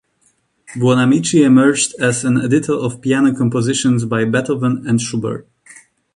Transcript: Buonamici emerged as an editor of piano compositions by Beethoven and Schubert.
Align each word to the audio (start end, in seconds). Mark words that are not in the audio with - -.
Buonamici 0.77 1.43
emerged 1.45 1.93
as 2.01 2.25
an 2.25 2.41
editor 2.41 2.73
of 2.73 3.01
piano 3.01 3.35
compositions 3.35 4.03
by 4.03 4.25
Beethoven 4.25 4.83
and 4.87 4.99
Schubert. 4.99 5.47